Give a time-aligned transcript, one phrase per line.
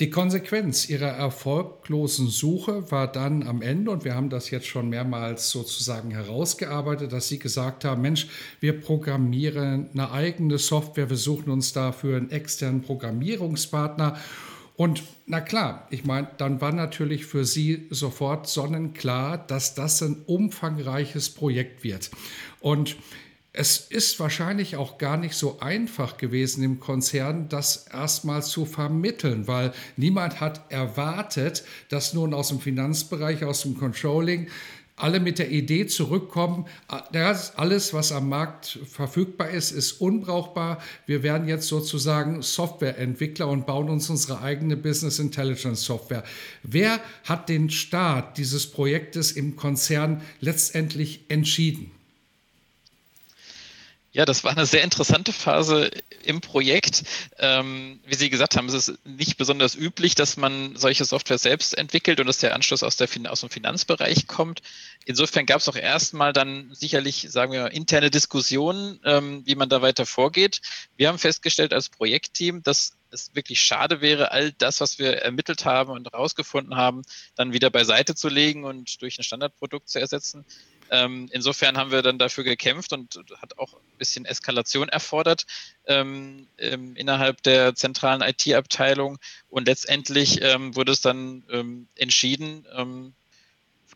[0.00, 4.88] Die Konsequenz ihrer erfolglosen Suche war dann am Ende, und wir haben das jetzt schon
[4.88, 8.28] mehrmals sozusagen herausgearbeitet, dass sie gesagt haben, Mensch,
[8.60, 14.16] wir programmieren eine eigene Software, wir suchen uns dafür einen externen Programmierungspartner.
[14.76, 20.22] Und na klar, ich meine, dann war natürlich für sie sofort sonnenklar, dass das ein
[20.26, 22.12] umfangreiches Projekt wird.
[22.60, 22.94] Und
[23.52, 29.48] es ist wahrscheinlich auch gar nicht so einfach gewesen im Konzern, das erstmal zu vermitteln,
[29.48, 34.48] weil niemand hat erwartet, dass nun aus dem Finanzbereich, aus dem Controlling
[34.94, 40.82] alle mit der Idee zurückkommen, alles, was am Markt verfügbar ist, ist unbrauchbar.
[41.06, 46.24] Wir werden jetzt sozusagen Softwareentwickler und bauen uns unsere eigene Business Intelligence Software.
[46.62, 51.92] Wer hat den Start dieses Projektes im Konzern letztendlich entschieden?
[54.10, 55.90] Ja, das war eine sehr interessante Phase
[56.24, 57.04] im Projekt.
[57.38, 61.76] Ähm, wie Sie gesagt haben, es ist nicht besonders üblich, dass man solche Software selbst
[61.76, 64.62] entwickelt und dass der Anschluss aus, der, aus dem Finanzbereich kommt.
[65.04, 69.82] Insofern gab es auch erstmal dann sicherlich, sagen wir, interne Diskussionen, ähm, wie man da
[69.82, 70.62] weiter vorgeht.
[70.96, 75.66] Wir haben festgestellt als Projektteam, dass es wirklich schade wäre, all das, was wir ermittelt
[75.66, 77.02] haben und herausgefunden haben,
[77.36, 80.46] dann wieder beiseite zu legen und durch ein Standardprodukt zu ersetzen.
[80.90, 85.46] Ähm, insofern haben wir dann dafür gekämpft und hat auch ein bisschen Eskalation erfordert
[85.86, 89.18] ähm, ähm, innerhalb der zentralen IT-Abteilung.
[89.48, 93.14] Und letztendlich ähm, wurde es dann ähm, entschieden ähm,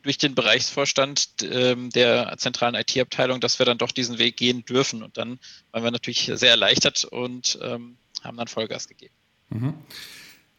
[0.02, 5.04] durch den Bereichsvorstand der zentralen IT-Abteilung, dass wir dann doch diesen Weg gehen dürfen.
[5.04, 5.38] Und dann
[5.70, 9.14] waren wir natürlich sehr erleichtert und haben dann Vollgas gegeben.
[9.50, 9.74] Mhm.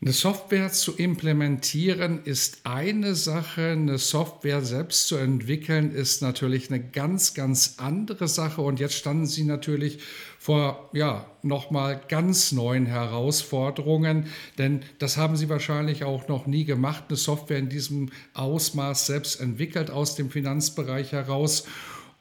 [0.04, 6.84] Eine Software zu implementieren ist eine Sache, eine Software selbst zu entwickeln ist natürlich eine
[6.84, 8.60] ganz, ganz andere Sache.
[8.60, 10.00] Und jetzt standen Sie natürlich
[10.38, 14.26] vor ja, nochmal ganz neuen Herausforderungen,
[14.58, 19.40] denn das haben Sie wahrscheinlich auch noch nie gemacht, eine Software in diesem Ausmaß selbst
[19.40, 21.64] entwickelt aus dem Finanzbereich heraus.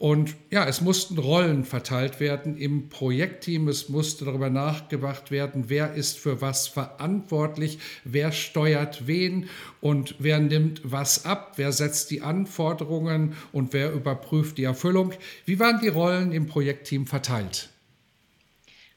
[0.03, 3.69] Und ja, es mussten Rollen verteilt werden im Projektteam.
[3.69, 9.49] Es musste darüber nachgedacht werden, wer ist für was verantwortlich, wer steuert wen
[9.81, 15.12] und wer nimmt was ab, wer setzt die Anforderungen und wer überprüft die Erfüllung.
[15.45, 17.69] Wie waren die Rollen im Projektteam verteilt?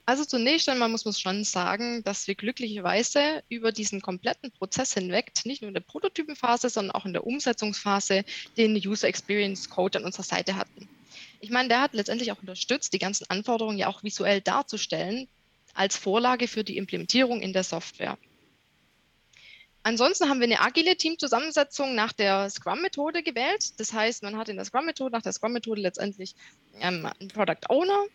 [0.08, 5.34] Also zunächst einmal muss man schon sagen, dass wir glücklicherweise über diesen kompletten Prozess hinweg,
[5.46, 8.26] nicht nur in der Prototypenphase, sondern auch in der Umsetzungsphase,
[8.58, 10.90] den User Experience Code an unserer Seite hatten.
[11.40, 15.28] Ich meine, der hat letztendlich auch unterstützt, die ganzen Anforderungen ja auch visuell darzustellen
[15.73, 18.18] als Vorlage für die Implementierung in der Software.
[19.84, 23.79] Ansonsten haben wir eine agile Teamzusammensetzung nach der Scrum-Methode gewählt.
[23.79, 26.35] Das heißt, man hat in der Scrum-Methode, nach der Scrum-Methode letztendlich
[26.79, 28.06] ähm, einen Product Owner,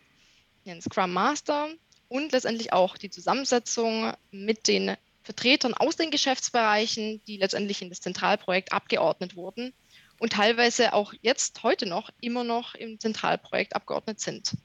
[0.65, 1.69] einen Scrum Master
[2.09, 8.01] und letztendlich auch die Zusammensetzung mit den Vertretern aus den Geschäftsbereichen, die letztendlich in das
[8.01, 9.73] Zentralprojekt abgeordnet wurden
[10.21, 14.55] und teilweise auch jetzt heute noch immer noch im Zentralprojekt abgeordnet sind.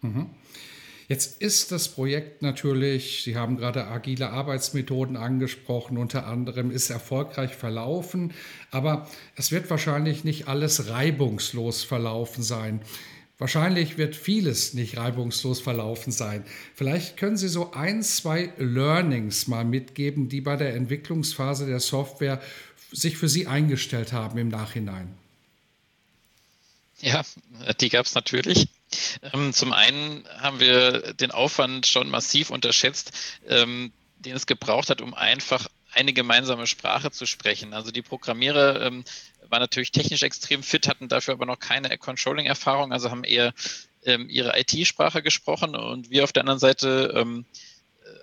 [0.00, 0.30] Mhm.
[1.06, 7.54] Jetzt ist das Projekt natürlich, Sie haben gerade agile Arbeitsmethoden angesprochen, unter anderem ist erfolgreich
[7.54, 8.34] verlaufen,
[8.72, 12.80] aber es wird wahrscheinlich nicht alles reibungslos verlaufen sein.
[13.40, 16.44] Wahrscheinlich wird vieles nicht reibungslos verlaufen sein.
[16.74, 22.42] Vielleicht können Sie so ein, zwei Learnings mal mitgeben, die bei der Entwicklungsphase der Software
[22.92, 25.14] sich für Sie eingestellt haben im Nachhinein?
[27.00, 27.24] Ja,
[27.80, 28.68] die gab es natürlich.
[29.32, 33.12] Ähm, zum einen haben wir den Aufwand schon massiv unterschätzt,
[33.48, 37.72] ähm, den es gebraucht hat, um einfach eine gemeinsame Sprache zu sprechen.
[37.72, 39.04] Also die Programmierer ähm,
[39.48, 43.52] waren natürlich technisch extrem fit, hatten dafür aber noch keine Controlling-Erfahrung, also haben eher
[44.02, 47.44] ihre IT-Sprache gesprochen und wir auf der anderen Seite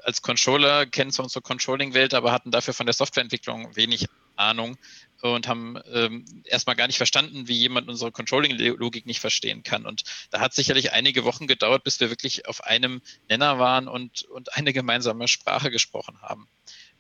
[0.04, 4.78] als Controller kennen zwar unsere Controlling-Welt, aber hatten dafür von der Softwareentwicklung wenig Ahnung
[5.22, 9.86] und haben ähm, erstmal gar nicht verstanden, wie jemand unsere Controlling-Logik nicht verstehen kann.
[9.86, 14.24] Und da hat sicherlich einige Wochen gedauert, bis wir wirklich auf einem Nenner waren und,
[14.24, 16.48] und eine gemeinsame Sprache gesprochen haben.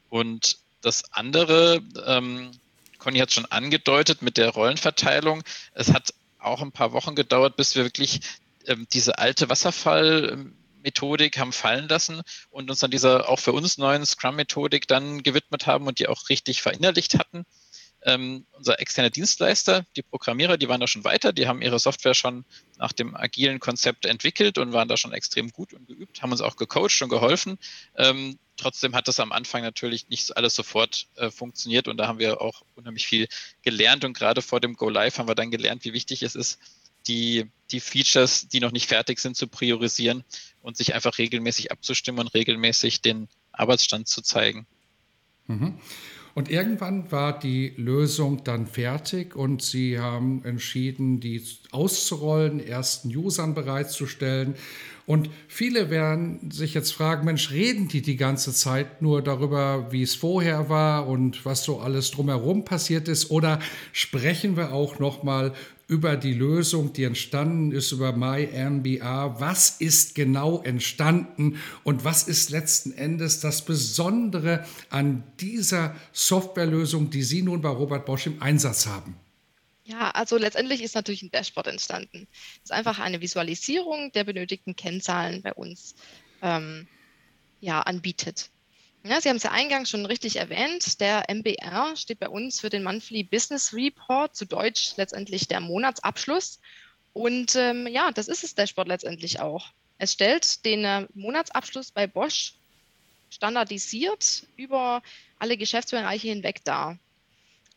[0.10, 2.52] Und das andere, ähm,
[2.98, 5.44] Conny hat es schon angedeutet mit der Rollenverteilung,
[5.74, 8.22] es hat auch ein paar Wochen gedauert, bis wir wirklich
[8.66, 9.50] ähm, diese alte
[10.78, 15.68] Wasserfall-Methodik haben fallen lassen und uns dann dieser auch für uns neuen Scrum-Methodik dann gewidmet
[15.68, 17.46] haben und die auch richtig verinnerlicht hatten.
[18.04, 22.14] Ähm, unser externer Dienstleister, die Programmierer, die waren da schon weiter, die haben ihre Software
[22.14, 22.46] schon
[22.78, 26.42] nach dem agilen Konzept entwickelt und waren da schon extrem gut und geübt, haben uns
[26.42, 27.58] auch gecoacht und geholfen.
[27.96, 32.20] Ähm, trotzdem hat das am Anfang natürlich nicht alles sofort äh, funktioniert und da haben
[32.20, 33.28] wir auch unheimlich viel
[33.64, 36.60] gelernt und gerade vor dem Go Live haben wir dann gelernt, wie wichtig es ist,
[37.08, 40.24] die, die Features, die noch nicht fertig sind, zu priorisieren
[40.68, 44.68] und sich einfach regelmäßig abzustimmen und regelmäßig den Arbeitsstand zu zeigen.
[45.48, 45.76] Mhm.
[46.36, 51.42] Und irgendwann war die Lösung dann fertig und Sie haben entschieden, die
[51.72, 54.56] auszurollen, ersten Usern bereitzustellen.
[55.06, 60.04] Und viele werden sich jetzt fragen, Mensch, reden die die ganze Zeit nur darüber, wie
[60.04, 63.32] es vorher war und was so alles drumherum passiert ist?
[63.32, 63.60] Oder
[63.94, 65.54] sprechen wir auch noch mal
[65.88, 69.40] über die Lösung, die entstanden ist, über MyMBA.
[69.40, 77.24] Was ist genau entstanden und was ist letzten Endes das Besondere an dieser Softwarelösung, die
[77.24, 79.16] Sie nun bei Robert Bosch im Einsatz haben?
[79.86, 82.28] Ja, also letztendlich ist natürlich ein Dashboard entstanden.
[82.58, 85.96] Es ist einfach eine Visualisierung der benötigten Kennzahlen bei uns
[86.42, 86.88] ähm,
[87.62, 88.50] ja, anbietet.
[89.08, 91.00] Ja, Sie haben es ja eingangs schon richtig erwähnt.
[91.00, 96.60] Der MBR steht bei uns für den Monthly Business Report, zu Deutsch letztendlich der Monatsabschluss.
[97.14, 99.72] Und ähm, ja, das ist das Dashboard letztendlich auch.
[99.98, 102.56] Es stellt den äh, Monatsabschluss bei Bosch
[103.30, 105.02] standardisiert über
[105.40, 107.00] alle Geschäftsbereiche hinweg dar.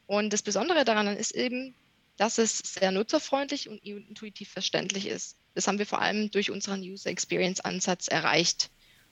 [0.08, 1.74] Und das Besondere daran ist eben,
[2.16, 5.36] dass es sehr nutzerfreundlich und intuitiv verständlich ist.
[5.54, 8.68] Das haben wir vor allem durch unseren User Experience Ansatz erreicht.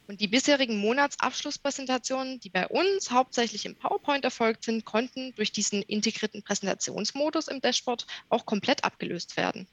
[0.08, 5.82] Und die bisherigen Monatsabschlusspräsentationen, die bei uns hauptsächlich im PowerPoint erfolgt sind, konnten durch diesen
[5.82, 9.68] integrierten Präsentationsmodus im Dashboard auch komplett abgelöst werden.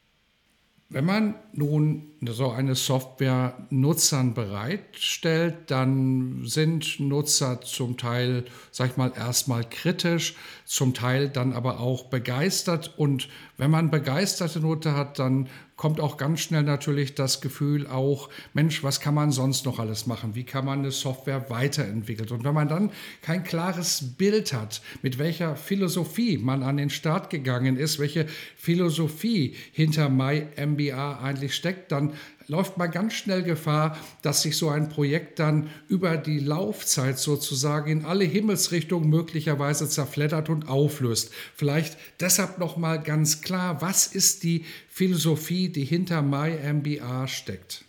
[0.89, 8.97] Wenn man nun so eine Software Nutzern bereitstellt, dann sind Nutzer zum Teil, sag ich
[8.97, 10.35] mal, erstmal kritisch,
[10.65, 12.93] zum Teil dann aber auch begeistert.
[12.97, 15.47] Und wenn man begeisterte Nutzer hat, dann
[15.77, 20.07] kommt auch ganz schnell natürlich das Gefühl auch, Mensch, was kann man sonst noch alles
[20.07, 20.33] machen?
[20.33, 22.29] Wie kann man eine Software weiterentwickeln?
[22.29, 22.91] Und wenn man dann
[23.21, 28.25] kein klares Bild hat, mit welcher Philosophie man an den Start gegangen ist, welche
[28.57, 32.13] Philosophie hinter MyMBA eigentlich steckt, dann
[32.47, 37.89] läuft man ganz schnell Gefahr, dass sich so ein Projekt dann über die Laufzeit sozusagen
[37.89, 41.31] in alle Himmelsrichtungen möglicherweise zerfleddert und auflöst.
[41.55, 47.85] Vielleicht deshalb noch mal ganz klar, was ist die Philosophie, die hinter MyMBA steckt?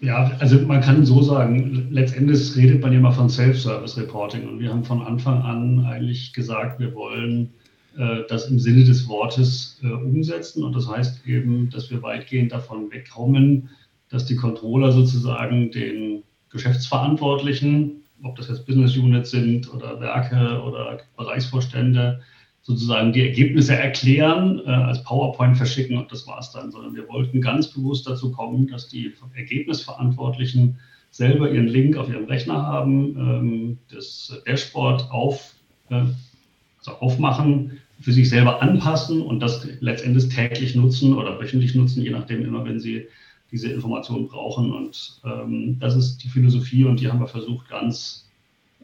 [0.00, 4.70] Ja, also man kann so sagen, letztendlich redet man immer von Self-Service Reporting und wir
[4.70, 7.50] haben von Anfang an eigentlich gesagt, wir wollen
[7.96, 12.52] äh, das im Sinne des Wortes äh, umsetzen und das heißt eben, dass wir weitgehend
[12.52, 13.70] davon wegkommen,
[14.10, 20.98] dass die Controller sozusagen den Geschäftsverantwortlichen, ob das jetzt Business Units sind oder Werke oder
[21.16, 22.20] Bereichsvorstände,
[22.62, 27.08] sozusagen die Ergebnisse erklären, äh, als PowerPoint verschicken und das war es dann, sondern wir
[27.08, 30.78] wollten ganz bewusst dazu kommen, dass die Ergebnisverantwortlichen
[31.10, 35.54] selber ihren Link auf ihrem Rechner haben, ähm, das Dashboard auf,
[35.88, 36.04] äh,
[36.78, 42.10] also aufmachen, für sich selber anpassen und das letztendlich täglich nutzen oder wöchentlich nutzen, je
[42.10, 43.06] nachdem immer, wenn sie
[43.50, 44.72] diese Informationen brauchen.
[44.72, 48.28] Und ähm, das ist die Philosophie und die haben wir versucht ganz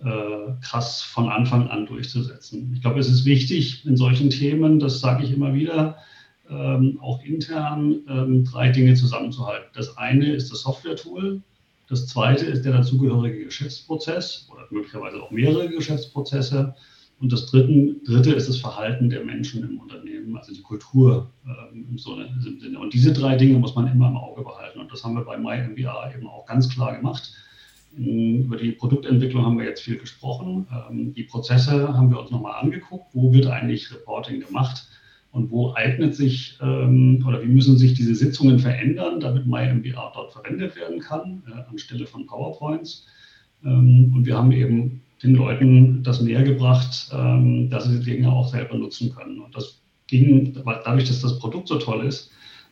[0.02, 2.72] äh, krass von Anfang an durchzusetzen.
[2.74, 5.98] Ich glaube, es ist wichtig in solchen Themen, das sage ich immer wieder,
[6.50, 9.68] ähm, auch intern ähm, drei Dinge zusammenzuhalten.
[9.74, 11.40] Das eine ist das Software-Tool.
[11.88, 16.74] Das zweite ist der dazugehörige Geschäftsprozess oder möglicherweise auch mehrere Geschäftsprozesse.
[17.24, 21.86] Und das dritte, dritte ist das Verhalten der Menschen im Unternehmen, also die Kultur ähm,
[21.88, 22.28] im Sinne.
[22.78, 24.78] Und diese drei Dinge muss man immer im Auge behalten.
[24.78, 27.32] Und das haben wir bei MyMBA eben auch ganz klar gemacht.
[27.96, 30.66] Über die Produktentwicklung haben wir jetzt viel gesprochen.
[30.90, 33.06] Ähm, die Prozesse haben wir uns nochmal angeguckt.
[33.14, 34.86] Wo wird eigentlich Reporting gemacht?
[35.30, 40.34] Und wo eignet sich ähm, oder wie müssen sich diese Sitzungen verändern, damit MyMBA dort
[40.34, 43.06] verwendet werden kann, äh, anstelle von PowerPoints?
[43.64, 48.30] Ähm, und wir haben eben den Leuten das näher gebracht, ähm, dass sie die Dinge
[48.30, 49.40] auch selber nutzen können.
[49.40, 52.30] Und das ging, dadurch, dass das Produkt so toll ist,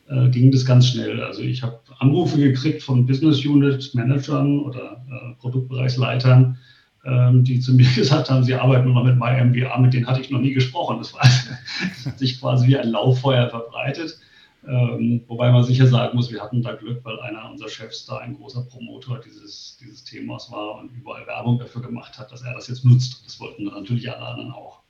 [0.08, 1.22] äh, ging das ganz schnell.
[1.22, 6.58] Also ich habe Anrufe gekriegt von Business Unit Managern oder äh, Produktbereichsleitern,
[7.04, 10.20] ähm, die zu mir gesagt haben, sie arbeiten nur noch mit MyMBA, mit denen hatte
[10.20, 10.98] ich noch nie gesprochen.
[10.98, 14.18] Das, war, das hat sich quasi wie ein Lauffeuer verbreitet.
[14.66, 18.18] Ähm, wobei man sicher sagen muss, wir hatten da Glück, weil einer unserer Chefs da
[18.18, 22.54] ein großer Promotor dieses, dieses Themas war und überall Werbung dafür gemacht hat, dass er
[22.54, 23.24] das jetzt nutzt.
[23.26, 24.82] Das wollten natürlich alle anderen auch.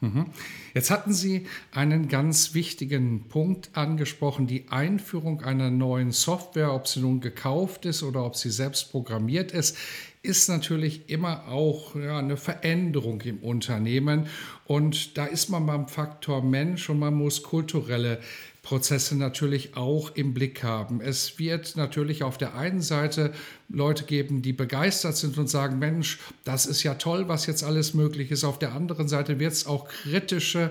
[0.00, 0.26] Mhm.
[0.72, 7.00] Jetzt hatten Sie einen ganz wichtigen Punkt angesprochen, die Einführung einer neuen Software, ob sie
[7.00, 9.76] nun gekauft ist oder ob sie selbst programmiert ist,
[10.22, 14.26] ist natürlich immer auch ja, eine Veränderung im Unternehmen.
[14.66, 18.20] Und da ist man beim Faktor Mensch und man muss kulturelle
[18.62, 21.00] Prozesse natürlich auch im Blick haben.
[21.00, 23.32] Es wird natürlich auf der einen Seite
[23.72, 27.94] Leute geben, die begeistert sind und sagen, Mensch, das ist ja toll, was jetzt alles
[27.94, 28.44] möglich ist.
[28.44, 30.70] Auf der anderen Seite wird es auch kritische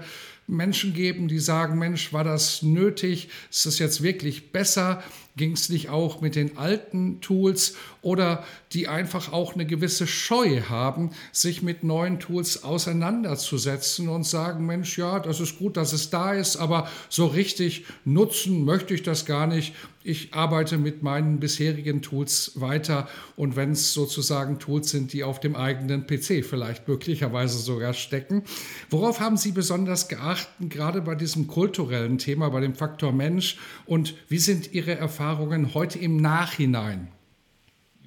[0.50, 3.30] Menschen geben, die sagen, Mensch, war das nötig?
[3.52, 5.04] Ist es jetzt wirklich besser?
[5.38, 7.76] Ging es nicht auch mit den alten Tools?
[8.02, 14.66] Oder die einfach auch eine gewisse Scheu haben, sich mit neuen Tools auseinanderzusetzen und sagen,
[14.66, 19.04] Mensch, ja, das ist gut, dass es da ist, aber so richtig nutzen möchte ich
[19.04, 24.90] das gar nicht ich arbeite mit meinen bisherigen Tools weiter und wenn es sozusagen Tools
[24.90, 28.44] sind, die auf dem eigenen PC vielleicht möglicherweise sogar stecken.
[28.90, 34.16] Worauf haben Sie besonders geachtet, gerade bei diesem kulturellen Thema, bei dem Faktor Mensch und
[34.30, 37.10] wie sind Ihre Erfahrungen heute im Nachhinein?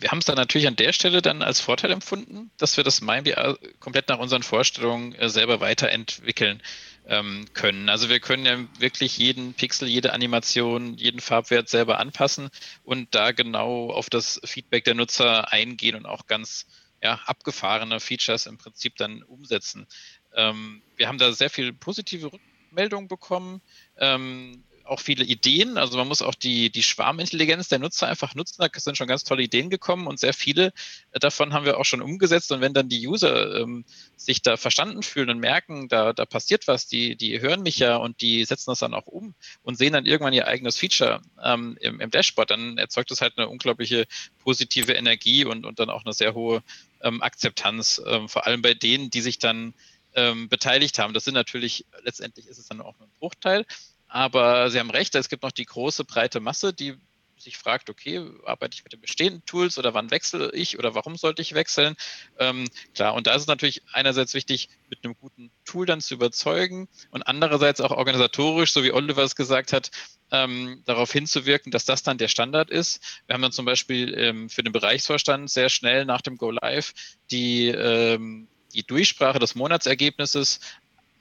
[0.02, 3.00] wir haben es dann natürlich an der Stelle dann als Vorteil empfunden, dass wir das
[3.00, 6.60] MindBR komplett nach unseren Vorstellungen äh, selber weiterentwickeln
[7.04, 7.88] ähm, können.
[7.88, 12.48] Also wir können ja wirklich jeden Pixel, jede Animation, jeden Farbwert selber anpassen
[12.84, 16.66] und da genau auf das Feedback der Nutzer eingehen und auch ganz
[17.02, 19.86] ja, abgefahrene Features im Prinzip dann umsetzen.
[20.34, 23.60] Ähm, wir haben da sehr viel positive Rückmeldungen bekommen.
[23.96, 25.78] Ähm, auch viele Ideen.
[25.78, 28.56] Also man muss auch die, die Schwarmintelligenz der Nutzer einfach nutzen.
[28.58, 30.72] Da sind schon ganz tolle Ideen gekommen und sehr viele
[31.12, 32.52] äh, davon haben wir auch schon umgesetzt.
[32.52, 33.84] Und wenn dann die User ähm,
[34.16, 37.96] sich da verstanden fühlen und merken, da, da passiert was, die, die hören mich ja
[37.96, 41.76] und die setzen das dann auch um und sehen dann irgendwann ihr eigenes Feature ähm,
[41.80, 44.06] im, im Dashboard, dann erzeugt das halt eine unglaubliche
[44.38, 46.62] positive Energie und, und dann auch eine sehr hohe
[47.02, 49.74] ähm, Akzeptanz, ähm, vor allem bei denen, die sich dann
[50.14, 51.14] ähm, beteiligt haben.
[51.14, 53.64] Das sind natürlich, letztendlich ist es dann auch nur ein Bruchteil,
[54.12, 56.96] aber Sie haben recht, es gibt noch die große breite Masse, die
[57.38, 61.16] sich fragt, okay, arbeite ich mit den bestehenden Tools oder wann wechsle ich oder warum
[61.16, 61.96] sollte ich wechseln?
[62.38, 66.14] Ähm, klar, und da ist es natürlich einerseits wichtig, mit einem guten Tool dann zu
[66.14, 69.90] überzeugen und andererseits auch organisatorisch, so wie Oliver es gesagt hat,
[70.30, 73.02] ähm, darauf hinzuwirken, dass das dann der Standard ist.
[73.26, 76.92] Wir haben dann zum Beispiel ähm, für den Bereichsvorstand sehr schnell nach dem Go Live
[77.30, 80.60] die ähm, die Durchsprache des Monatsergebnisses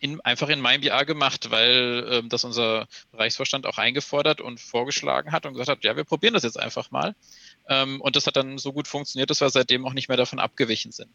[0.02, 5.46] in, einfach in MindBR gemacht, weil ähm, das unser Bereichsvorstand auch eingefordert und vorgeschlagen hat
[5.46, 7.16] und gesagt hat, ja, wir probieren das jetzt einfach mal.
[7.70, 10.40] Ähm, und das hat dann so gut funktioniert, dass wir seitdem auch nicht mehr davon
[10.40, 11.12] abgewichen sind.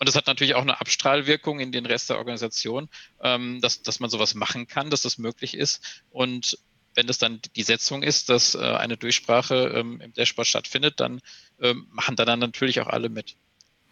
[0.00, 2.88] Und das hat natürlich auch eine Abstrahlwirkung in den Rest der Organisation,
[3.22, 6.02] ähm, dass, dass man sowas machen kann, dass das möglich ist.
[6.10, 6.58] Und
[6.94, 11.20] wenn das dann die Setzung ist, dass äh, eine Durchsprache ähm, im Dashboard stattfindet, dann
[11.60, 13.36] ähm, machen da dann natürlich auch alle mit.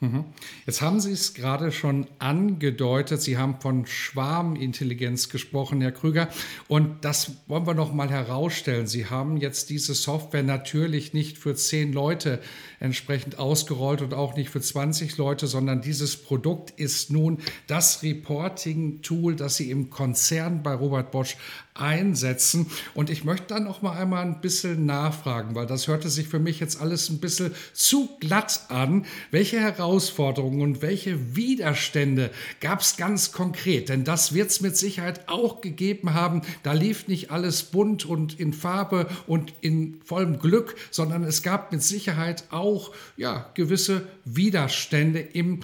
[0.03, 0.25] Mhm.
[0.67, 3.23] Jetzt haben Sie es gerade schon angedeutet.
[3.23, 6.29] Sie haben von Schwarmintelligenz gesprochen, Herr Krüger.
[6.67, 8.89] Und das wollen wir noch mal herausstellen.
[8.89, 12.41] Sie haben jetzt diese Software natürlich nicht für zehn Leute
[12.81, 19.37] entsprechend ausgerollt und auch nicht für 20 Leute, sondern dieses Produkt ist nun das Reporting-Tool,
[19.37, 21.37] das Sie im Konzern bei Robert Bosch
[21.75, 22.67] einsetzen.
[22.95, 26.39] Und ich möchte dann noch mal einmal ein bisschen nachfragen, weil das hörte sich für
[26.39, 29.07] mich jetzt alles ein bisschen zu glatt an.
[29.31, 33.89] Welche Herausforderungen und welche Widerstände gab es ganz konkret?
[33.89, 36.43] Denn das wird es mit Sicherheit auch gegeben haben.
[36.63, 41.73] Da lief nicht alles bunt und in Farbe und in vollem Glück, sondern es gab
[41.73, 45.61] mit Sicherheit auch ja, gewisse Widerstände im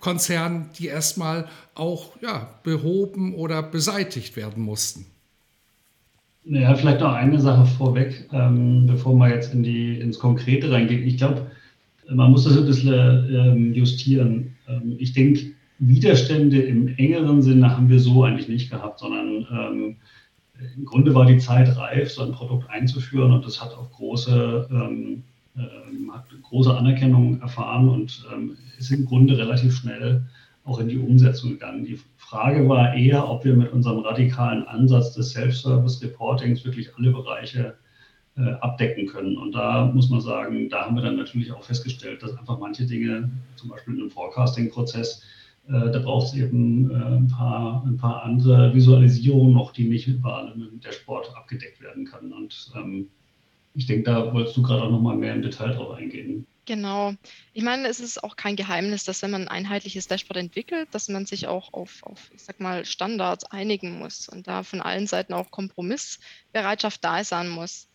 [0.00, 5.11] Konzern, die erstmal auch ja, behoben oder beseitigt werden mussten.
[6.44, 11.06] Naja, vielleicht noch eine Sache vorweg, ähm, bevor man jetzt in die, ins Konkrete reingeht.
[11.06, 11.50] Ich glaube,
[12.10, 12.94] man muss das ein bisschen
[13.32, 14.56] ähm, justieren.
[14.66, 19.96] Ähm, ich denke, Widerstände im engeren Sinne haben wir so eigentlich nicht gehabt, sondern ähm,
[20.76, 24.68] im Grunde war die Zeit reif, so ein Produkt einzuführen und das hat auch große,
[24.70, 25.22] ähm,
[25.56, 30.24] äh, hat große Anerkennung erfahren und ähm, ist im Grunde relativ schnell
[30.64, 31.84] auch in die Umsetzung gegangen.
[31.84, 37.76] Die Frage war eher, ob wir mit unserem radikalen Ansatz des Self-Service-Reportings wirklich alle Bereiche
[38.36, 39.36] äh, abdecken können.
[39.36, 42.86] Und da muss man sagen, da haben wir dann natürlich auch festgestellt, dass einfach manche
[42.86, 45.22] Dinge, zum Beispiel in einem Forecasting-Prozess,
[45.68, 50.06] äh, da braucht es eben äh, ein, paar, ein paar andere Visualisierungen noch, die nicht
[50.06, 52.32] überall mit dem Dashboard abgedeckt werden können.
[52.32, 53.08] Und ähm,
[53.74, 56.46] ich denke, da wolltest du gerade auch noch mal mehr im Detail drauf eingehen.
[56.64, 57.14] Genau.
[57.52, 61.08] Ich meine, es ist auch kein Geheimnis, dass wenn man ein einheitliches Dashboard entwickelt, dass
[61.08, 65.08] man sich auch auf, auf, ich sag mal, Standards einigen muss und da von allen
[65.08, 67.88] Seiten auch Kompromissbereitschaft da sein muss,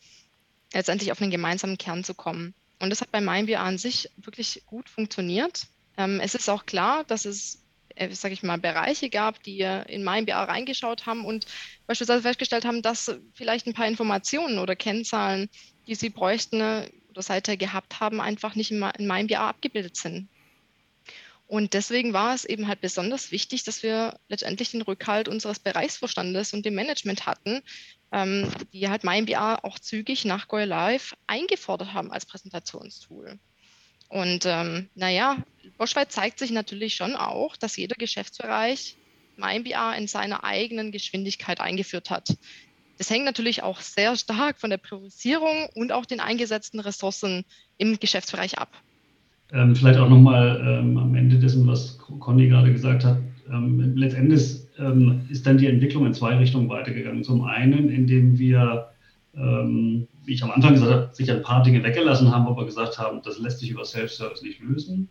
[0.74, 2.54] letztendlich auf einen gemeinsamen Kern zu kommen.
[2.80, 5.68] Und das hat bei MindBR an sich wirklich gut funktioniert.
[5.96, 7.64] Ähm, es ist auch klar, dass es
[7.96, 11.46] äh, sage ich mal, Bereiche gab, die in MyMBA reingeschaut haben und
[11.88, 15.50] beispielsweise festgestellt haben, dass vielleicht ein paar Informationen oder Kennzahlen,
[15.88, 16.62] die sie bräuchten
[17.22, 20.30] seither gehabt haben, einfach nicht in, in MyMBA abgebildet sind.
[21.48, 26.54] Und deswegen war es eben halt besonders wichtig, dass wir letztendlich den Rückhalt unseres Bereichsvorstandes
[26.54, 27.62] und dem Management hatten,
[28.12, 33.40] ähm, die halt MyMBA auch zügig nach Go Live eingefordert haben als Präsentationstool.
[34.10, 35.38] Und ähm, naja,
[35.78, 38.98] Boschweit zeigt sich natürlich schon auch, dass jeder Geschäftsbereich
[39.38, 42.36] MyMBA in seiner eigenen Geschwindigkeit eingeführt hat.
[42.98, 47.46] Das hängt natürlich auch sehr stark von der Priorisierung und auch den eingesetzten Ressourcen
[47.78, 48.70] im Geschäftsbereich ab.
[49.54, 53.18] Ähm, vielleicht auch nochmal ähm, am Ende dessen, was Conny gerade gesagt hat.
[53.50, 57.24] Ähm, letztendlich ähm, ist dann die Entwicklung in zwei Richtungen weitergegangen.
[57.24, 58.90] Zum einen, indem wir,
[59.36, 63.00] ähm, wie ich am Anfang gesagt habe, sich ein paar Dinge weggelassen haben, aber gesagt
[63.00, 65.08] haben, das lässt sich über Self-Service nicht lösen.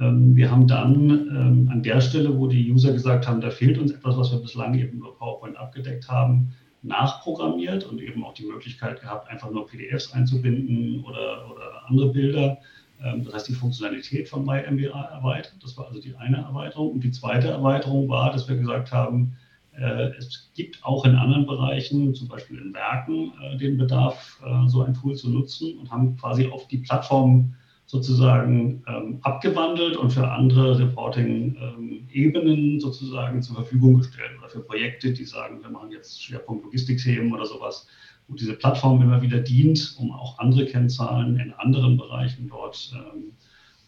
[0.00, 3.92] Ähm, wir haben dann an der Stelle, wo die User gesagt haben, da fehlt uns
[3.92, 9.00] etwas, was wir bislang eben über PowerPoint abgedeckt haben, nachprogrammiert und eben auch die Möglichkeit
[9.00, 12.58] gehabt, einfach nur PDFs einzubinden oder, oder andere Bilder
[13.04, 15.56] ähm, das heißt, die Funktionalität von MyMBA erweitert.
[15.62, 16.92] Das war also die eine Erweiterung.
[16.92, 19.36] Und die zweite Erweiterung war, dass wir gesagt haben,
[19.72, 24.68] äh, es gibt auch in anderen Bereichen, zum Beispiel in Werken, äh, den Bedarf, äh,
[24.68, 27.54] so ein Tool zu nutzen und haben quasi auf die Plattform
[27.86, 35.24] sozusagen ähm, abgewandelt und für andere Reporting-Ebenen sozusagen zur Verfügung gestellt oder für Projekte, die
[35.24, 37.88] sagen, wir machen jetzt Schwerpunkt Logistikthemen oder sowas,
[38.28, 43.32] wo diese Plattform immer wieder dient, um auch andere Kennzahlen in anderen Bereichen dort, ähm,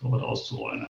[0.02, 0.86] dort auszurollen.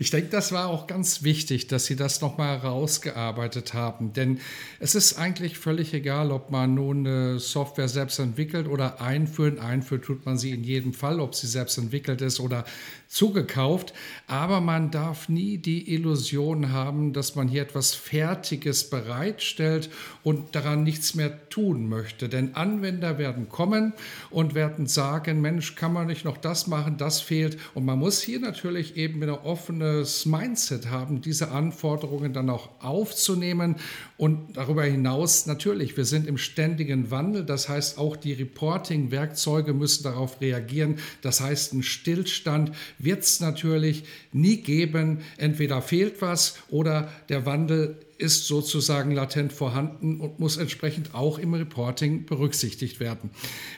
[0.00, 4.12] Ich denke, das war auch ganz wichtig, dass Sie das nochmal herausgearbeitet haben.
[4.12, 4.40] Denn
[4.78, 9.58] es ist eigentlich völlig egal, ob man nun eine Software selbst entwickelt oder einführen.
[9.58, 12.64] Einführen tut man sie in jedem Fall, ob sie selbst entwickelt ist oder
[13.08, 13.94] zugekauft.
[14.26, 19.90] Aber man darf nie die Illusion haben, dass man hier etwas Fertiges bereitstellt
[20.22, 22.28] und daran nichts mehr tun möchte.
[22.28, 23.94] Denn Anwender werden kommen
[24.30, 27.58] und werden sagen, Mensch, kann man nicht noch das machen, das fehlt.
[27.74, 33.76] Und man muss hier natürlich eben ein offenes Mindset haben, diese Anforderungen dann auch aufzunehmen.
[34.18, 37.44] Und darüber hinaus natürlich, wir sind im ständigen Wandel.
[37.44, 40.98] Das heißt, auch die Reporting-Werkzeuge müssen darauf reagieren.
[41.22, 45.20] Das heißt, ein Stillstand wird es natürlich nie geben.
[45.36, 51.54] Entweder fehlt was oder der Wandel ist sozusagen latent vorhanden und muss entsprechend auch im
[51.54, 53.30] Reporting berücksichtigt werden.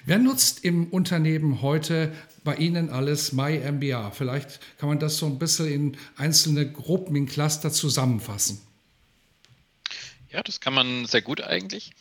[0.07, 4.11] Wer nutzt im Unternehmen heute bei Ihnen alles MyMBA?
[4.13, 8.61] Vielleicht kann man das so ein bisschen in einzelne Gruppen, in Cluster zusammenfassen.
[10.31, 11.93] Ja, das kann man sehr gut eigentlich.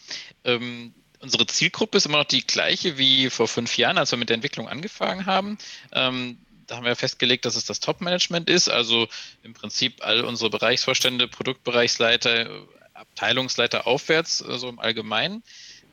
[0.46, 4.30] Ähm, unsere Zielgruppe ist immer noch die gleiche wie vor fünf Jahren, als wir mit
[4.30, 5.58] der Entwicklung angefangen haben.
[5.92, 6.38] Ähm,
[6.70, 9.08] da haben wir festgelegt, dass es das Top-Management ist, also
[9.44, 15.44] im Prinzip all unsere Bereichsvorstände, Produktbereichsleiter, Abteilungsleiter aufwärts, also im Allgemeinen.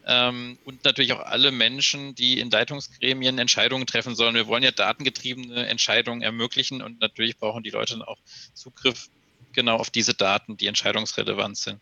[0.07, 4.35] Ähm, und natürlich auch alle Menschen, die in Leitungsgremien Entscheidungen treffen sollen.
[4.35, 8.19] Wir wollen ja datengetriebene Entscheidungen ermöglichen und natürlich brauchen die Leute dann auch
[8.53, 9.09] Zugriff
[9.53, 11.81] genau auf diese Daten, die entscheidungsrelevant sind.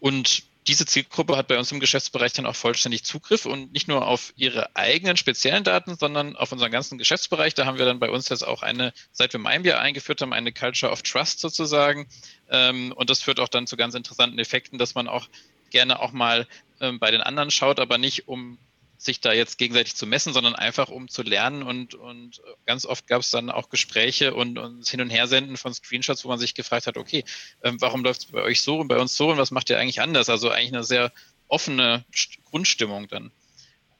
[0.00, 4.06] Und diese Zielgruppe hat bei uns im Geschäftsbereich dann auch vollständig Zugriff und nicht nur
[4.06, 7.54] auf ihre eigenen speziellen Daten, sondern auf unseren ganzen Geschäftsbereich.
[7.54, 10.52] Da haben wir dann bei uns jetzt auch eine, seit wir MindBeer eingeführt haben, eine
[10.52, 12.06] Culture of Trust sozusagen.
[12.50, 15.28] Ähm, und das führt auch dann zu ganz interessanten Effekten, dass man auch
[15.70, 16.46] gerne auch mal
[16.80, 18.58] ähm, bei den anderen schaut, aber nicht um
[19.00, 23.06] sich da jetzt gegenseitig zu messen, sondern einfach um zu lernen und, und ganz oft
[23.06, 26.54] gab es dann auch Gespräche und, und Hin- und Hersenden von Screenshots, wo man sich
[26.54, 27.24] gefragt hat, okay,
[27.62, 29.78] ähm, warum läuft es bei euch so und bei uns so und was macht ihr
[29.78, 30.28] eigentlich anders?
[30.28, 31.12] Also eigentlich eine sehr
[31.48, 32.04] offene
[32.44, 33.32] Grundstimmung dann.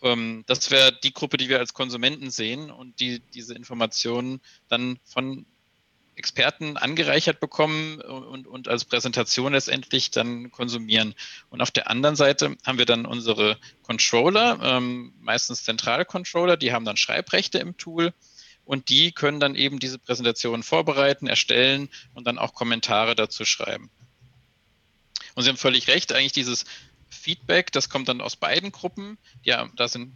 [0.02, 4.98] Ähm, das wäre die Gruppe, die wir als Konsumenten sehen und die diese Informationen dann
[5.04, 5.46] von
[6.20, 11.14] Experten angereichert bekommen und, und als Präsentation letztendlich dann konsumieren.
[11.48, 16.84] Und auf der anderen Seite haben wir dann unsere Controller, ähm, meistens Zentralcontroller, die haben
[16.84, 18.12] dann Schreibrechte im Tool
[18.66, 23.90] und die können dann eben diese Präsentation vorbereiten, erstellen und dann auch Kommentare dazu schreiben.
[25.34, 26.66] Und Sie haben völlig recht, eigentlich dieses
[27.08, 29.16] Feedback, das kommt dann aus beiden Gruppen.
[29.42, 30.12] Ja, da sind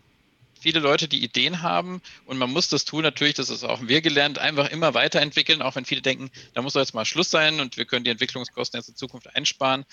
[0.65, 4.01] viele Leute, die Ideen haben und man muss das Tool natürlich, das ist auch wir
[4.01, 7.61] gelernt, einfach immer weiterentwickeln, auch wenn viele denken, da muss doch jetzt mal Schluss sein
[7.61, 9.85] und wir können die Entwicklungskosten jetzt in Zukunft einsparen.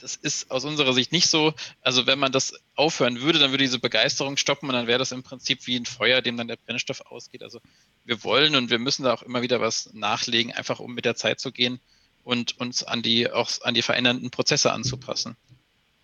[0.00, 1.54] Das ist aus unserer Sicht nicht so.
[1.80, 5.12] Also wenn man das aufhören würde, dann würde diese Begeisterung stoppen und dann wäre das
[5.12, 7.42] im Prinzip wie ein Feuer, dem dann der Brennstoff ausgeht.
[7.42, 7.60] Also
[8.04, 11.16] wir wollen und wir müssen da auch immer wieder was nachlegen, einfach um mit der
[11.16, 11.80] Zeit zu gehen
[12.22, 15.38] und uns an die auch an die verändernden Prozesse anzupassen.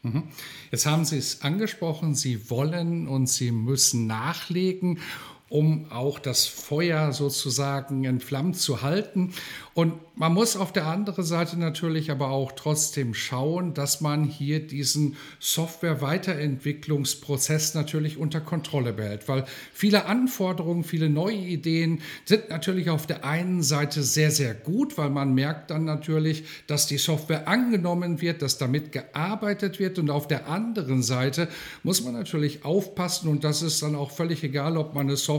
[0.03, 0.25] Mhm.
[0.71, 5.01] Jetzt haben Sie es angesprochen, Sie wollen und Sie müssen nachlegen.
[5.49, 9.33] Um auch das Feuer sozusagen entflammt zu halten.
[9.73, 14.67] Und man muss auf der anderen Seite natürlich aber auch trotzdem schauen, dass man hier
[14.67, 23.07] diesen Software-Weiterentwicklungsprozess natürlich unter Kontrolle behält, weil viele Anforderungen, viele neue Ideen sind natürlich auf
[23.07, 28.21] der einen Seite sehr, sehr gut, weil man merkt dann natürlich, dass die Software angenommen
[28.21, 30.01] wird, dass damit gearbeitet wird.
[30.01, 31.47] Und auf der anderen Seite
[31.85, 33.29] muss man natürlich aufpassen.
[33.29, 35.38] Und das ist dann auch völlig egal, ob man eine Software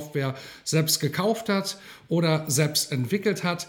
[0.64, 3.68] selbst gekauft hat oder selbst entwickelt hat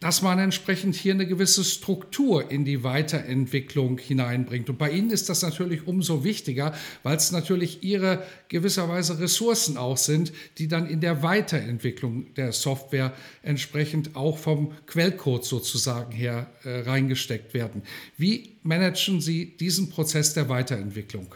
[0.00, 4.70] dass man entsprechend hier eine gewisse Struktur in die Weiterentwicklung hineinbringt.
[4.70, 9.98] Und bei Ihnen ist das natürlich umso wichtiger, weil es natürlich Ihre gewisserweise Ressourcen auch
[9.98, 13.12] sind, die dann in der Weiterentwicklung der Software
[13.42, 17.82] entsprechend auch vom Quellcode sozusagen her äh, reingesteckt werden.
[18.16, 21.34] Wie managen Sie diesen Prozess der Weiterentwicklung?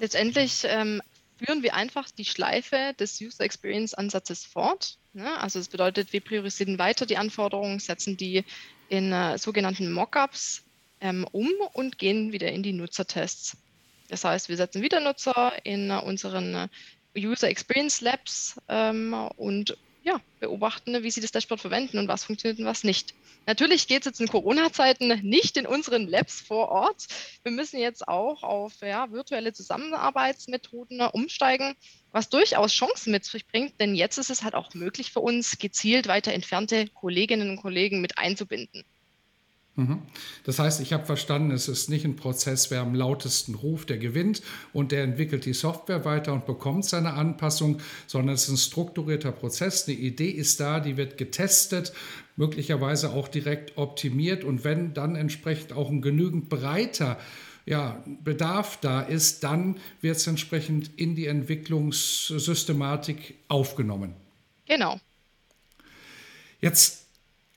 [0.00, 1.00] Letztendlich ähm,
[1.44, 4.98] führen wir einfach die Schleife des User Experience Ansatzes fort.
[5.12, 5.38] Ne?
[5.40, 8.44] Also das bedeutet, wir priorisieren weiter die Anforderungen, setzen die
[8.88, 10.62] in äh, sogenannten Mockups
[11.00, 13.56] ähm, um und gehen wieder in die Nutzertests.
[14.08, 16.68] Das heißt, wir setzen wieder Nutzer in äh, unseren äh,
[17.16, 22.58] User Experience Labs ähm, und ja, beobachten, wie sie das Dashboard verwenden und was funktioniert
[22.58, 23.14] und was nicht.
[23.46, 27.06] Natürlich geht es jetzt in Corona-Zeiten nicht in unseren Labs vor Ort.
[27.42, 31.74] Wir müssen jetzt auch auf ja, virtuelle Zusammenarbeitsmethoden umsteigen,
[32.12, 35.58] was durchaus Chancen mit sich bringt, denn jetzt ist es halt auch möglich für uns,
[35.58, 38.84] gezielt weiter entfernte Kolleginnen und Kollegen mit einzubinden.
[39.74, 40.02] Mhm.
[40.44, 43.96] Das heißt, ich habe verstanden, es ist nicht ein Prozess, wer am lautesten ruft, der
[43.96, 44.42] gewinnt
[44.74, 49.32] und der entwickelt die Software weiter und bekommt seine Anpassung, sondern es ist ein strukturierter
[49.32, 49.88] Prozess.
[49.88, 51.94] Eine Idee ist da, die wird getestet,
[52.36, 57.18] möglicherweise auch direkt optimiert und wenn dann entsprechend auch ein genügend breiter
[57.64, 64.14] ja, Bedarf da ist, dann wird es entsprechend in die Entwicklungssystematik aufgenommen.
[64.66, 64.98] Genau.
[66.60, 67.01] Jetzt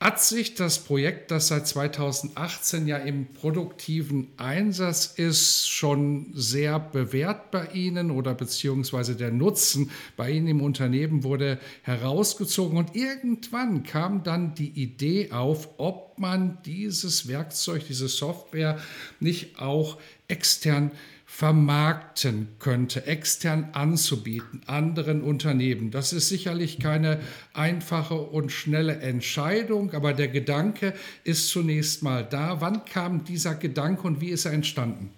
[0.02, 7.50] hat sich das Projekt, das seit 2018 ja im produktiven Einsatz ist, schon sehr bewährt
[7.50, 12.78] bei Ihnen oder beziehungsweise der Nutzen bei Ihnen im Unternehmen wurde herausgezogen?
[12.78, 18.80] Und irgendwann kam dann die Idee auf, ob man dieses Werkzeug, diese Software
[19.22, 20.92] nicht auch extern
[21.38, 25.92] vermarkten könnte, extern anzubieten, anderen Unternehmen.
[25.92, 27.20] Das ist sicherlich keine
[27.54, 30.94] einfache und schnelle Entscheidung, aber der Gedanke
[31.26, 32.62] ist zunächst mal da.
[32.62, 35.14] Wann kam dieser Gedanke und wie ist er entstanden?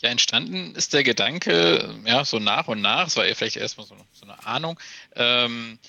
[0.00, 3.88] Ja, entstanden ist der Gedanke, ja, so nach und nach, es war ja vielleicht erstmal
[3.88, 4.78] so, so eine Ahnung,
[5.16, 5.80] ähm,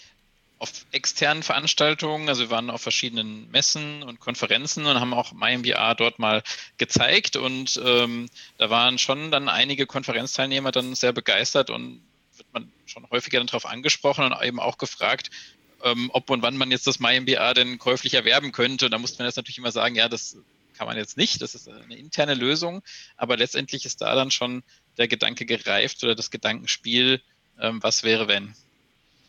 [0.63, 5.93] auf externen Veranstaltungen, also wir waren auf verschiedenen Messen und Konferenzen und haben auch MyMBA
[5.95, 6.41] dort mal
[6.77, 12.01] gezeigt und ähm, da waren schon dann einige Konferenzteilnehmer dann sehr begeistert und
[12.37, 15.31] wird man schon häufiger darauf angesprochen und eben auch gefragt,
[15.83, 18.89] ähm, ob und wann man jetzt das MyMBA denn käuflich erwerben könnte.
[18.89, 20.37] Da musste man jetzt natürlich immer sagen, ja, das
[20.77, 22.83] kann man jetzt nicht, das ist eine interne Lösung,
[23.17, 24.63] aber letztendlich ist da dann schon
[24.97, 27.21] der Gedanke gereift oder das Gedankenspiel,
[27.59, 28.55] ähm, was wäre wenn.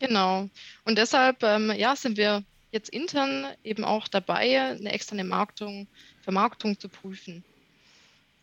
[0.06, 0.50] Genau.
[0.84, 5.86] Und deshalb ähm, ja, sind wir jetzt intern eben auch dabei, eine externe Marktung,
[6.20, 7.42] Vermarktung zu prüfen.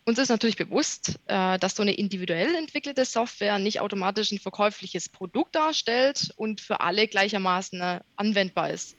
[0.04, 5.10] Uns ist natürlich bewusst, äh, dass so eine individuell entwickelte Software nicht automatisch ein verkäufliches
[5.10, 8.95] Produkt darstellt und für alle gleichermaßen äh, anwendbar ist.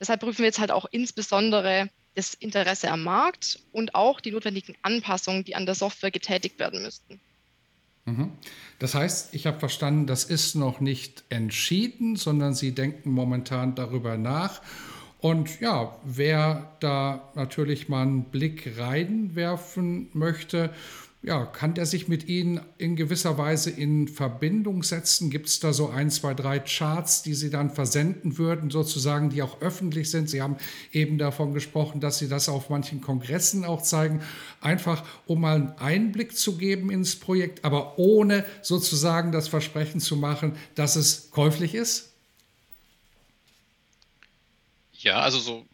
[0.00, 4.74] Deshalb prüfen wir jetzt halt auch insbesondere das Interesse am Markt und auch die notwendigen
[4.80, 7.20] Anpassungen, die an der Software getätigt werden müssten.
[8.06, 8.32] Mhm.
[8.78, 14.16] Das heißt, ich habe verstanden, das ist noch nicht entschieden, sondern Sie denken momentan darüber
[14.16, 14.62] nach.
[15.18, 20.72] Und ja, wer da natürlich mal einen Blick reinwerfen möchte,
[21.26, 25.28] ja, kann der sich mit Ihnen in gewisser Weise in Verbindung setzen?
[25.28, 29.42] Gibt es da so ein, zwei, drei Charts, die Sie dann versenden würden, sozusagen, die
[29.42, 30.30] auch öffentlich sind?
[30.30, 30.56] Sie haben
[30.92, 34.22] eben davon gesprochen, dass Sie das auf manchen Kongressen auch zeigen,
[34.60, 40.14] einfach um mal einen Einblick zu geben ins Projekt, aber ohne sozusagen das Versprechen zu
[40.14, 42.12] machen, dass es käuflich ist?
[44.92, 45.66] Ja, also so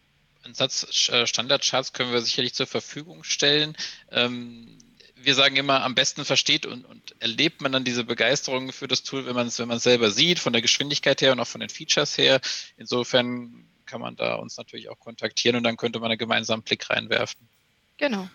[0.45, 3.77] äh, Standardcharts können wir sicherlich zur Verfügung stellen.
[4.11, 4.79] Ähm,
[5.23, 9.03] wir sagen immer, am besten versteht und, und, erlebt man dann diese Begeisterung für das
[9.03, 11.61] Tool, wenn man es wenn man selber sieht, von der Geschwindigkeit her und auch von
[11.61, 12.41] den Features her.
[12.77, 16.89] Insofern kann man da uns natürlich auch kontaktieren und dann könnte man einen gemeinsamen Blick
[16.89, 17.47] reinwerfen.
[17.97, 18.27] Genau.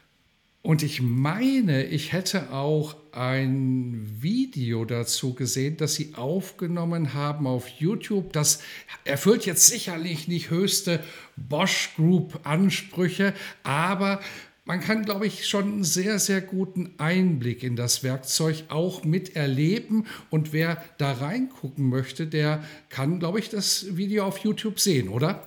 [0.62, 7.68] Und ich meine, ich hätte auch ein Video dazu gesehen, das Sie aufgenommen haben auf
[7.68, 8.32] YouTube.
[8.32, 8.60] Das
[9.04, 11.02] erfüllt jetzt sicherlich nicht höchste
[11.36, 14.20] Bosch Group Ansprüche, aber
[14.68, 20.06] man kann, glaube ich, schon einen sehr, sehr guten Einblick in das Werkzeug auch miterleben.
[20.28, 25.42] Und wer da reingucken möchte, der kann, glaube ich, das Video auf YouTube sehen, oder?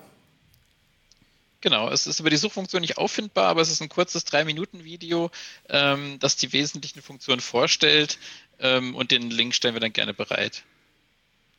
[1.62, 5.29] Genau, es ist über die Suchfunktion nicht auffindbar, aber es ist ein kurzes 3-Minuten-Video,
[5.69, 8.17] ähm, das die wesentlichen Funktionen vorstellt
[8.57, 10.63] ähm, und den Link stellen wir dann gerne bereit.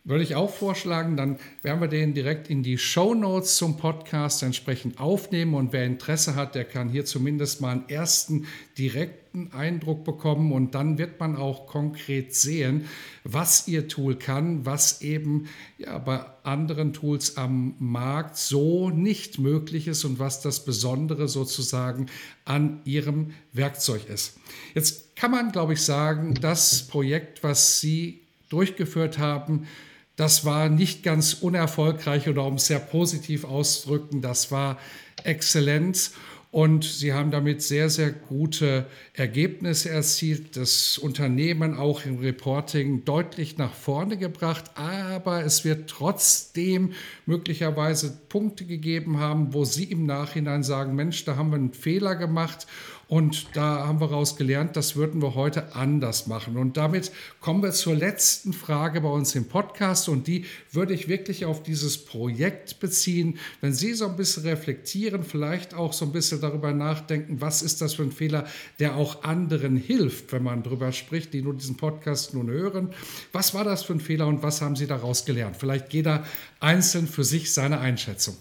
[0.04, 4.42] Würde ich auch vorschlagen, dann werden wir den direkt in die Show Notes zum Podcast
[4.42, 10.02] entsprechend aufnehmen und wer Interesse hat, der kann hier zumindest mal einen ersten direkten Eindruck
[10.02, 12.86] bekommen und dann wird man auch konkret sehen,
[13.22, 15.46] was Ihr Tool kann, was eben
[15.78, 22.06] ja, bei anderen Tools am Markt so nicht möglich ist und was das Besondere sozusagen
[22.44, 24.36] an Ihrem Werkzeug ist.
[24.74, 29.68] Jetzt kann man, glaube ich, sagen, das Projekt, was Sie durchgeführt haben,
[30.16, 34.78] das war nicht ganz unerfolgreich oder um es sehr positiv auszudrücken, das war
[35.24, 36.12] Exzellenz.
[36.52, 43.56] Und sie haben damit sehr, sehr gute Ergebnisse erzielt, das Unternehmen auch im Reporting deutlich
[43.56, 44.64] nach vorne gebracht.
[44.74, 46.92] Aber es wird trotzdem
[47.24, 52.16] möglicherweise Punkte gegeben haben, wo Sie im Nachhinein sagen, Mensch, da haben wir einen Fehler
[52.16, 52.66] gemacht
[53.12, 56.56] und da haben wir daraus gelernt, das würden wir heute anders machen.
[56.56, 60.08] Und damit kommen wir zur letzten Frage bei uns im Podcast.
[60.08, 63.38] Und die würde ich wirklich auf dieses Projekt beziehen.
[63.60, 67.82] Wenn Sie so ein bisschen reflektieren, vielleicht auch so ein bisschen darüber nachdenken, was ist
[67.82, 68.46] das für ein Fehler,
[68.78, 72.94] der auch anderen hilft, wenn man darüber spricht, die nur diesen Podcast nun hören.
[73.32, 75.58] Was war das für ein Fehler und was haben Sie daraus gelernt?
[75.58, 76.24] Vielleicht jeder
[76.60, 78.36] einzeln für sich seine Einschätzung.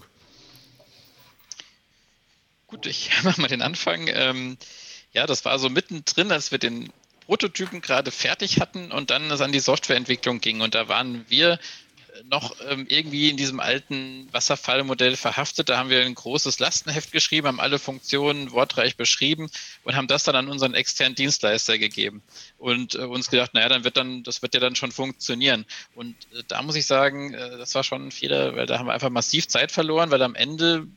[2.72, 4.08] Gut, ich mache mal den Anfang.
[4.08, 4.58] Ähm,
[5.14, 6.92] ja, das war so mittendrin, als wir den
[7.26, 10.62] Prototypen gerade fertig hatten und dann es an die Softwareentwicklung ging.
[10.62, 11.60] Und da waren wir
[12.30, 15.70] noch ähm, irgendwie in diesem alten Wasserfallmodell verhaftet.
[15.70, 19.50] Da haben wir ein großes Lastenheft geschrieben, haben alle Funktionen wortreich beschrieben
[19.84, 22.22] und haben das dann an unseren externen Dienstleister gegeben
[22.58, 25.66] und äh, uns gedacht, naja, dann wird dann, das wird ja dann schon funktionieren.
[25.96, 28.88] Und äh, da muss ich sagen, äh, das war schon ein Fehler, weil da haben
[28.88, 30.88] wir einfach massiv Zeit verloren, weil am Ende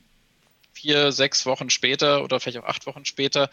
[0.74, 3.50] vier, sechs Wochen später oder vielleicht auch acht Wochen später,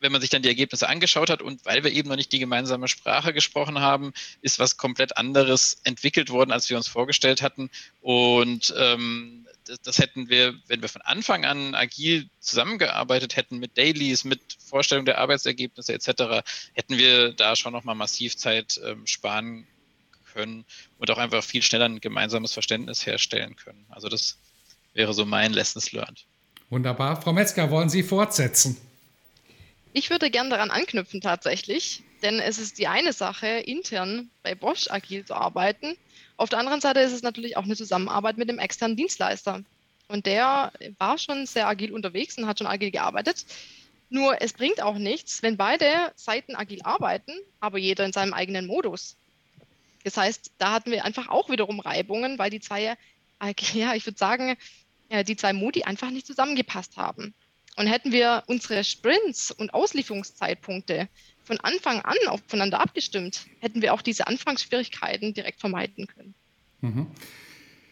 [0.00, 2.38] wenn man sich dann die Ergebnisse angeschaut hat und weil wir eben noch nicht die
[2.38, 7.70] gemeinsame Sprache gesprochen haben, ist was komplett anderes entwickelt worden, als wir uns vorgestellt hatten.
[8.00, 13.76] Und ähm, das, das, hätten wir, wenn wir von Anfang an agil zusammengearbeitet hätten mit
[13.76, 19.66] Dailies, mit Vorstellung der Arbeitsergebnisse etc., hätten wir da schon nochmal massiv Zeit ähm, sparen
[20.32, 20.64] können
[20.98, 23.84] und auch einfach viel schneller ein gemeinsames Verständnis herstellen können.
[23.88, 24.38] Also das
[24.94, 26.26] wäre so mein Lessons learned.
[26.70, 27.20] Wunderbar.
[27.20, 28.76] Frau Metzger, wollen Sie fortsetzen?
[29.92, 34.90] Ich würde gern daran anknüpfen tatsächlich, denn es ist die eine Sache, intern bei Bosch
[34.90, 35.96] agil zu arbeiten.
[36.36, 39.62] Auf der anderen Seite ist es natürlich auch eine Zusammenarbeit mit dem externen Dienstleister.
[40.08, 43.44] Und der war schon sehr agil unterwegs und hat schon agil gearbeitet.
[44.10, 48.66] Nur es bringt auch nichts, wenn beide Seiten agil arbeiten, aber jeder in seinem eigenen
[48.66, 49.16] Modus.
[50.04, 52.96] Das heißt, da hatten wir einfach auch wiederum Reibungen, weil die zwei,
[53.74, 54.56] ja, ich würde sagen,
[55.08, 57.34] äh, die zwei Modi einfach nicht zusammengepasst haben.
[57.76, 61.08] Und hätten wir unsere Sprints und Auslieferungszeitpunkte
[61.44, 66.34] von Anfang an aufeinander abgestimmt, hätten wir auch diese Anfangsschwierigkeiten direkt vermeiden können.
[66.80, 67.06] Mhm.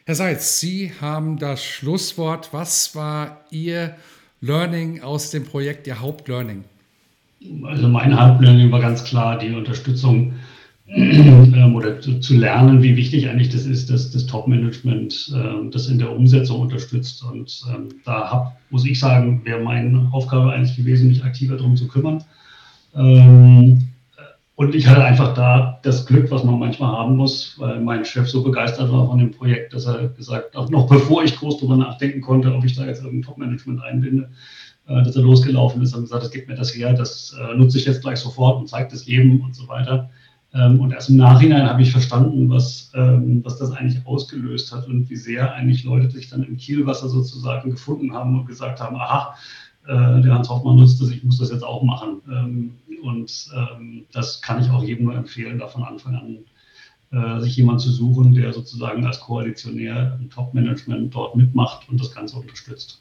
[0.04, 2.52] Herr Seitz, Sie haben das Schlusswort.
[2.52, 3.96] Was war Ihr
[4.40, 6.64] Learning aus dem Projekt, Ihr Hauptlearning?
[7.64, 10.34] Also mein Hauptlearning war ganz klar die Unterstützung
[10.88, 15.88] ähm, oder zu, zu, lernen, wie wichtig eigentlich das ist, dass das Top-Management äh, das
[15.88, 17.24] in der Umsetzung unterstützt.
[17.24, 21.76] Und ähm, da hab, muss ich sagen, wäre meine Aufgabe eigentlich gewesen, mich aktiver darum
[21.76, 22.22] zu kümmern.
[22.94, 23.88] Ähm,
[24.54, 28.26] und ich hatte einfach da das Glück, was man manchmal haben muss, weil mein Chef
[28.26, 31.76] so begeistert war von dem Projekt, dass er gesagt hat, noch bevor ich groß darüber
[31.76, 34.30] nachdenken konnte, ob ich da jetzt irgendein Top-Management einbinde,
[34.88, 37.76] äh, dass er losgelaufen ist und gesagt, das gibt mir das her, das äh, nutze
[37.76, 40.08] ich jetzt gleich sofort und zeigt es jedem und so weiter.
[40.56, 44.86] Ähm, und erst im Nachhinein habe ich verstanden, was, ähm, was das eigentlich ausgelöst hat
[44.86, 48.96] und wie sehr eigentlich Leute sich dann im Kielwasser sozusagen gefunden haben und gesagt haben,
[48.96, 49.36] aha,
[49.86, 52.22] äh, der Hans Hoffmann nutzt das, ich muss das jetzt auch machen.
[52.30, 53.50] Ähm, und
[54.12, 56.38] das kann ich auch jedem nur empfehlen, da von Anfang an
[57.12, 62.12] äh, sich jemand zu suchen, der sozusagen als Koalitionär im Top-Management dort mitmacht und das
[62.12, 63.00] Ganze unterstützt.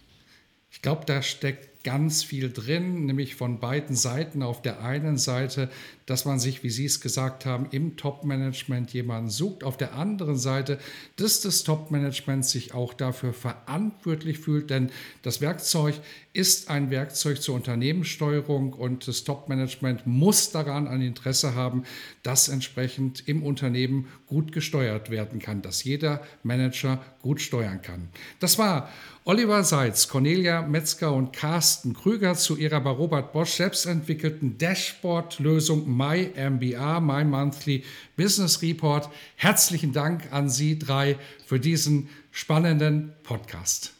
[0.69, 4.41] Ich glaube, da steckt ganz viel drin, nämlich von beiden Seiten.
[4.41, 5.69] Auf der einen Seite,
[6.07, 9.63] dass man sich, wie Sie es gesagt haben, im Top-Management jemanden sucht.
[9.63, 10.79] Auf der anderen Seite,
[11.15, 14.89] dass das Top-Management sich auch dafür verantwortlich fühlt, denn
[15.21, 16.01] das Werkzeug
[16.33, 21.83] ist ein Werkzeug zur Unternehmenssteuerung und das Top-Management muss daran ein Interesse haben,
[22.23, 28.09] dass entsprechend im Unternehmen gut gesteuert werden kann, dass jeder Manager gut steuern kann.
[28.39, 28.87] Das war
[29.23, 35.97] Oliver Seitz, Cornelia Metzger und Carsten Krüger zu ihrer bei Robert Bosch selbst entwickelten Dashboard-Lösung
[35.97, 37.83] My MBR, My Monthly
[38.15, 39.09] Business Report.
[39.37, 43.94] Herzlichen Dank an Sie drei für diesen spannenden Podcast.